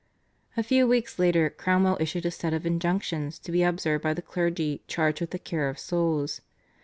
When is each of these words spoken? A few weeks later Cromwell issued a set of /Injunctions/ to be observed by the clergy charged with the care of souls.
A 0.57 0.63
few 0.63 0.87
weeks 0.87 1.19
later 1.19 1.51
Cromwell 1.51 1.95
issued 1.99 2.25
a 2.25 2.31
set 2.31 2.53
of 2.55 2.63
/Injunctions/ 2.63 3.39
to 3.39 3.51
be 3.51 3.61
observed 3.61 4.01
by 4.01 4.15
the 4.15 4.23
clergy 4.23 4.81
charged 4.87 5.21
with 5.21 5.29
the 5.29 5.37
care 5.37 5.69
of 5.69 5.77
souls. 5.77 6.41